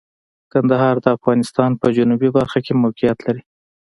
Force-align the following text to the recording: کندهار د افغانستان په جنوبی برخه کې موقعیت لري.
کندهار 0.51 0.95
د 1.01 1.05
افغانستان 1.17 1.71
په 1.81 1.87
جنوبی 1.97 2.29
برخه 2.37 2.59
کې 2.65 2.73
موقعیت 2.83 3.17
لري. 3.27 3.43